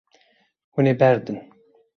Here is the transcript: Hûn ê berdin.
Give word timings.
Hûn 0.73 0.85
ê 0.91 0.93
berdin. 1.01 1.37